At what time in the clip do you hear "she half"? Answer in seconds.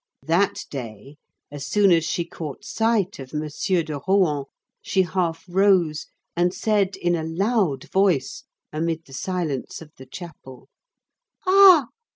4.81-5.45